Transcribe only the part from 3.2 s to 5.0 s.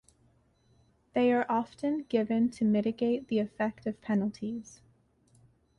the effect of penalties.